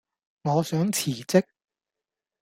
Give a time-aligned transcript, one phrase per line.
[0.41, 1.43] 我想辭職